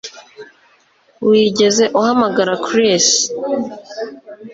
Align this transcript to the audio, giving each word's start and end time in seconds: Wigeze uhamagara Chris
Wigeze 1.29 1.83
uhamagara 1.99 2.53
Chris 2.65 3.07